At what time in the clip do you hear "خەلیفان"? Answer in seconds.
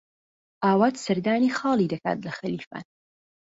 2.37-2.85